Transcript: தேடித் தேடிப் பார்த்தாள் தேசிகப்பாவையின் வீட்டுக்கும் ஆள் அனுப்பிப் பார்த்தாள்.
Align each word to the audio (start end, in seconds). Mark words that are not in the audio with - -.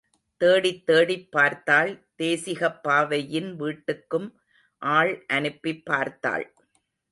தேடித் 0.41 0.85
தேடிப் 0.85 1.31
பார்த்தாள் 1.31 1.91
தேசிகப்பாவையின் 2.17 3.51
வீட்டுக்கும் 3.59 4.27
ஆள் 4.81 5.25
அனுப்பிப் 5.27 5.85
பார்த்தாள். 5.85 6.53